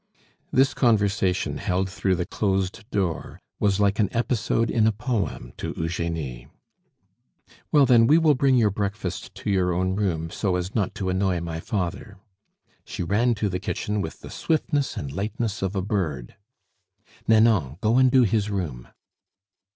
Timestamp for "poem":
4.91-5.53